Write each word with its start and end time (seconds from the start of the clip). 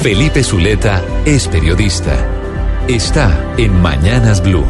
Felipe 0.00 0.44
Zuleta 0.44 1.04
es 1.26 1.48
periodista. 1.48 2.14
Está 2.86 3.54
en 3.58 3.82
Mañanas 3.82 4.40
Blue. 4.40 4.64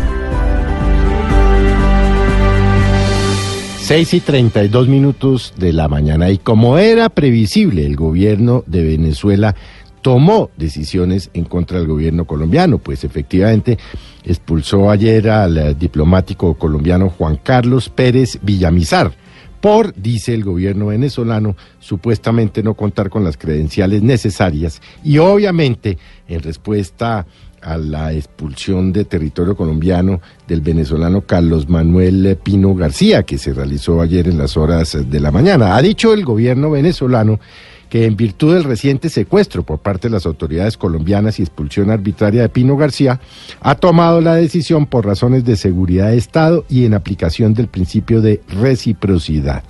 6 3.83 4.15
y 4.15 4.21
32 4.21 4.89
minutos 4.89 5.53
de 5.59 5.75
la 5.75 5.87
mañana. 5.87 6.31
Y 6.31 6.39
como 6.39 6.79
era 6.79 7.11
previsible, 7.11 7.85
el 7.85 7.95
gobierno 7.95 8.65
de 8.67 8.83
Venezuela 8.83 9.55
tomó 10.01 10.51
decisiones 10.57 11.29
en 11.35 11.45
contra 11.45 11.79
del 11.79 11.89
gobierno 11.89 12.25
colombiano, 12.25 12.79
pues 12.79 13.05
efectivamente 13.05 13.77
expulsó 14.25 14.91
ayer 14.91 15.29
al 15.29 15.59
eh, 15.59 15.75
diplomático 15.75 16.55
colombiano 16.55 17.11
Juan 17.11 17.39
Carlos 17.43 17.91
Pérez 17.91 18.39
Villamizar 18.41 19.13
por, 19.61 19.95
dice 19.95 20.35
el 20.35 20.45
gobierno 20.45 20.87
venezolano, 20.87 21.57
supuestamente 21.81 22.63
no 22.63 22.75
contar 22.75 23.11
con 23.11 23.25
las 23.25 23.37
credenciales 23.37 24.03
necesarias. 24.03 24.81
Y 25.05 25.19
obviamente 25.19 25.99
en 26.29 26.43
respuesta 26.43 27.27
a 27.63 27.77
la 27.77 28.13
expulsión 28.13 28.93
de 28.93 29.05
territorio 29.05 29.57
colombiano 29.57 30.21
del 30.47 30.61
venezolano 30.61 31.23
Carlos 31.23 31.69
Manuel 31.69 32.39
Pino 32.43 32.75
García, 32.75 33.23
que 33.23 33.39
se 33.39 33.53
realizó 33.53 34.01
ayer 34.01 34.29
en 34.29 34.39
las 34.39 34.57
horas 34.57 34.97
de 35.09 35.21
la 35.21 35.31
mañana. 35.31 35.77
Ha 35.77 35.83
dicho 35.83 36.13
el 36.13 36.25
gobierno 36.25 36.71
venezolano 36.71 37.41
que 37.89 38.05
en 38.05 38.17
virtud 38.17 38.55
del 38.55 38.65
reciente 38.65 39.09
secuestro 39.09 39.63
por 39.63 39.79
parte 39.79 40.09
de 40.09 40.13
las 40.13 40.27
autoridades 40.27 40.77
colombianas 40.77 41.39
y 41.39 41.43
expulsión 41.43 41.91
arbitraria 41.91 42.43
de 42.43 42.49
Pino 42.49 42.77
García, 42.77 43.21
ha 43.61 43.75
tomado 43.77 44.21
la 44.21 44.35
decisión 44.35 44.87
por 44.87 45.07
razones 45.07 45.45
de 45.45 45.57
seguridad 45.57 46.11
de 46.11 46.19
Estado 46.19 46.65
y 46.69 46.85
en 46.85 46.95
aplicación 46.95 47.55
del 47.55 47.69
principio 47.69 48.21
de 48.21 48.43
reciprocidad. 48.49 49.63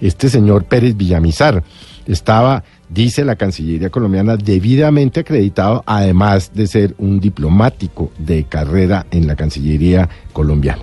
Este 0.00 0.28
señor 0.28 0.64
Pérez 0.64 0.96
Villamizar 0.96 1.64
estaba, 2.06 2.64
dice 2.88 3.24
la 3.24 3.36
Cancillería 3.36 3.90
colombiana, 3.90 4.36
debidamente 4.36 5.20
acreditado, 5.20 5.82
además 5.86 6.52
de 6.54 6.66
ser 6.66 6.94
un 6.98 7.20
diplomático 7.20 8.10
de 8.18 8.44
carrera 8.44 9.06
en 9.10 9.26
la 9.26 9.36
Cancillería 9.36 10.08
colombiana. 10.32 10.82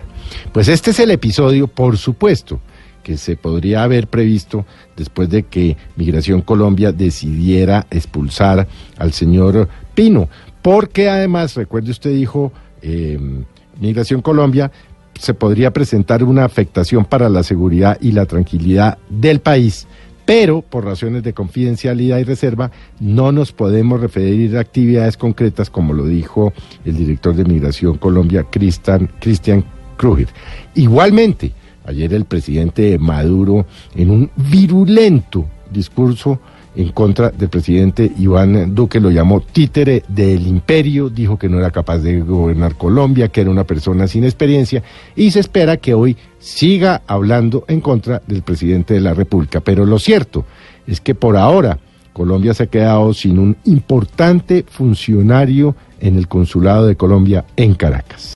Pues 0.51 0.67
este 0.67 0.91
es 0.91 0.99
el 0.99 1.11
episodio, 1.11 1.67
por 1.67 1.97
supuesto, 1.97 2.59
que 3.03 3.17
se 3.17 3.35
podría 3.35 3.83
haber 3.83 4.07
previsto 4.07 4.65
después 4.95 5.29
de 5.29 5.43
que 5.43 5.77
Migración 5.95 6.41
Colombia 6.41 6.91
decidiera 6.91 7.85
expulsar 7.91 8.67
al 8.97 9.13
señor 9.13 9.69
Pino, 9.93 10.27
porque 10.61 11.09
además, 11.09 11.55
recuerde 11.55 11.91
usted 11.91 12.11
dijo, 12.11 12.51
eh, 12.81 13.19
Migración 13.79 14.21
Colombia 14.21 14.71
se 15.19 15.33
podría 15.33 15.71
presentar 15.71 16.23
una 16.23 16.45
afectación 16.45 17.05
para 17.05 17.29
la 17.29 17.43
seguridad 17.43 17.97
y 18.01 18.11
la 18.11 18.25
tranquilidad 18.25 18.97
del 19.09 19.39
país 19.39 19.87
pero 20.25 20.61
por 20.61 20.85
razones 20.85 21.23
de 21.23 21.33
confidencialidad 21.33 22.17
y 22.19 22.23
reserva 22.23 22.71
no 22.99 23.31
nos 23.31 23.51
podemos 23.51 24.01
referir 24.01 24.57
a 24.57 24.61
actividades 24.61 25.17
concretas 25.17 25.69
como 25.69 25.93
lo 25.93 26.05
dijo 26.05 26.53
el 26.83 26.97
director 26.97 27.35
de 27.35 27.45
Migración 27.45 27.97
Colombia, 27.97 28.45
Cristian, 28.49 29.09
Cristian 29.19 29.63
Kruger. 29.97 30.27
Igualmente, 30.73 31.51
ayer 31.85 32.13
el 32.13 32.25
presidente 32.25 32.97
Maduro, 32.97 33.65
en 33.95 34.09
un 34.09 34.31
virulento 34.35 35.45
discurso, 35.71 36.39
en 36.75 36.89
contra 36.89 37.29
del 37.29 37.49
presidente 37.49 38.11
Iván 38.17 38.75
Duque, 38.75 38.99
lo 38.99 39.11
llamó 39.11 39.41
títere 39.41 40.03
del 40.07 40.47
imperio, 40.47 41.09
dijo 41.09 41.37
que 41.37 41.49
no 41.49 41.59
era 41.59 41.71
capaz 41.71 41.99
de 41.99 42.21
gobernar 42.21 42.75
Colombia, 42.75 43.29
que 43.29 43.41
era 43.41 43.49
una 43.49 43.63
persona 43.63 44.07
sin 44.07 44.23
experiencia, 44.23 44.83
y 45.15 45.31
se 45.31 45.39
espera 45.39 45.77
que 45.77 45.93
hoy 45.93 46.17
siga 46.39 47.01
hablando 47.07 47.65
en 47.67 47.81
contra 47.81 48.21
del 48.27 48.41
presidente 48.41 48.93
de 48.93 49.01
la 49.01 49.13
República. 49.13 49.61
Pero 49.61 49.85
lo 49.85 49.99
cierto 49.99 50.45
es 50.87 51.01
que 51.01 51.15
por 51.15 51.37
ahora 51.37 51.79
Colombia 52.13 52.53
se 52.53 52.63
ha 52.63 52.67
quedado 52.67 53.13
sin 53.13 53.39
un 53.39 53.57
importante 53.65 54.65
funcionario 54.67 55.75
en 55.99 56.17
el 56.17 56.27
consulado 56.27 56.87
de 56.87 56.95
Colombia 56.95 57.45
en 57.57 57.73
Caracas. 57.73 58.33